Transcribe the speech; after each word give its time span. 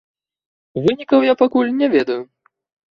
Вынікаў 0.87 1.19
я 1.31 1.39
пакуль 1.43 1.71
не 1.79 1.95
ведаю. 1.99 2.21